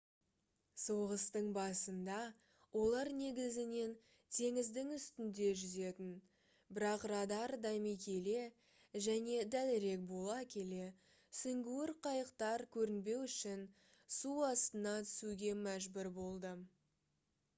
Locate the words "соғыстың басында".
0.83-2.13